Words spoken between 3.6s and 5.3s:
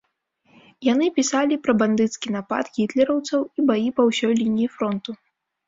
баі па ўсёй лініі фронту.